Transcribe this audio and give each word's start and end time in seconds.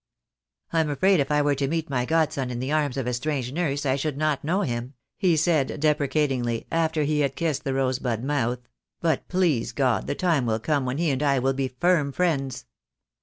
"I'm 0.73 0.89
afraid 0.89 1.19
if 1.19 1.29
I 1.31 1.43
were 1.43 1.53
to 1.53 1.67
meet 1.67 1.87
my 1.87 2.05
Godson 2.05 2.49
in 2.49 2.57
the 2.59 2.71
arms 2.71 2.97
of 2.97 3.05
a 3.05 3.13
strange 3.13 3.51
nurse 3.51 3.85
I 3.85 3.97
should 3.97 4.17
not 4.17 4.43
know 4.43 4.61
him," 4.63 4.95
he 5.15 5.37
said, 5.37 5.79
de 5.79 5.93
precatingly, 5.93 6.65
after 6.71 7.03
he 7.03 7.19
had 7.19 7.35
kissed 7.35 7.63
the 7.65 7.75
rosebud 7.75 8.23
mouth, 8.23 8.61
"but 8.99 9.27
please 9.27 9.71
God 9.73 10.07
the 10.07 10.15
time 10.15 10.47
will 10.47 10.59
come 10.59 10.85
when 10.87 10.97
he 10.97 11.11
and 11.11 11.21
I 11.21 11.37
will 11.37 11.53
be 11.53 11.67
firm 11.67 12.11
friends. 12.11 12.65